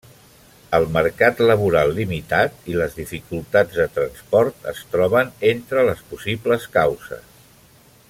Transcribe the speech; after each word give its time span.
El 0.77 0.85
mercat 0.95 1.43
laboral 1.51 1.93
limitat 1.99 2.65
i 2.73 2.79
les 2.79 2.97
dificultats 3.01 3.79
de 3.83 3.87
transport 3.99 4.67
es 4.75 4.83
troben 4.95 5.33
entre 5.55 5.89
les 5.91 6.03
possibles 6.15 6.71
causes. 6.81 7.43